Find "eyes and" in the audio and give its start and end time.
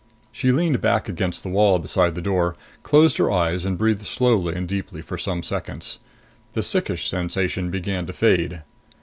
3.31-3.77